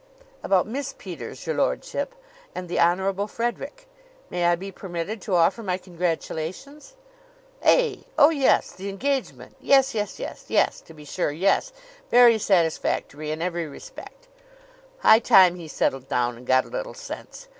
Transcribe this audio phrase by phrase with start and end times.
[0.41, 2.15] "About Miss Peters, your lordship,
[2.55, 3.85] and the Honorable Frederick.
[4.31, 6.95] May I be permitted to offer my congratulations?"
[7.61, 9.55] "Eh, Oh, yes the engagement.
[9.61, 10.45] Yes, yes, yes!
[10.47, 11.29] Yes to be sure.
[11.29, 11.71] Yes;
[12.09, 14.27] very satisfactory in every respect.
[15.01, 17.47] High time he settled down and got a little sense.